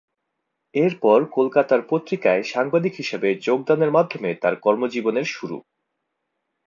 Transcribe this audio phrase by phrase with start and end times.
[0.75, 5.57] এরপর কলকাতার পত্রিকায় সাংবাদিক হিসাবে যোগদানের মাধ্যমে তার কর্মজীবনের শুরু।